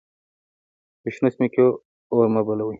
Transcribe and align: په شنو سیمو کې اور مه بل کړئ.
په 1.01 1.09
شنو 1.15 1.27
سیمو 1.33 1.47
کې 1.53 1.63
اور 2.11 2.25
مه 2.33 2.41
بل 2.47 2.59
کړئ. 2.59 2.65